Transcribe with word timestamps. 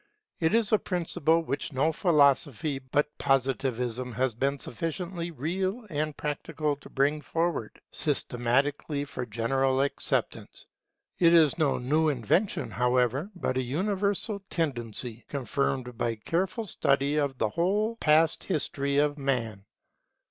It 0.39 0.55
is 0.55 0.71
a 0.73 0.79
principle 0.79 1.41
which 1.43 1.71
no 1.73 1.91
philosophy 1.91 2.79
but 2.79 3.15
Positivism 3.19 4.13
has 4.13 4.33
been 4.33 4.57
sufficiently 4.57 5.29
real 5.29 5.85
and 5.91 6.17
practical 6.17 6.75
to 6.77 6.89
bring 6.89 7.21
forward 7.21 7.79
systematically 7.91 9.05
for 9.05 9.27
general 9.27 9.79
acceptance. 9.81 10.65
It 11.19 11.35
is 11.35 11.59
no 11.59 11.77
new 11.77 12.09
invention, 12.09 12.71
however, 12.71 13.29
but 13.35 13.57
a 13.57 13.61
universal 13.61 14.41
tendency, 14.49 15.23
confirmed 15.29 15.95
by 15.99 16.15
careful 16.15 16.65
study 16.65 17.17
of 17.17 17.37
the 17.37 17.49
whole 17.49 17.95
past 17.97 18.45
history 18.45 18.97
of 18.97 19.19
Man. 19.19 19.65